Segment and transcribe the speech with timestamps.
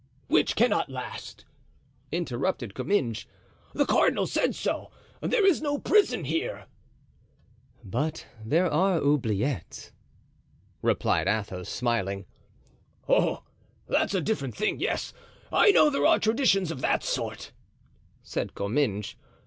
[0.29, 1.45] "Which cannot last,"
[2.11, 3.27] interrupted Comminges;
[3.75, 4.89] "the cardinal said so;
[5.21, 6.65] there is no prison here."
[7.83, 9.91] "But there are oubliettes!"
[10.81, 12.25] replied Athos, smiling.
[13.07, 13.43] "Oh!
[13.87, 15.13] that's a different thing; yes,
[15.51, 17.51] I know there are traditions of that sort,"
[18.23, 19.13] said Comminges.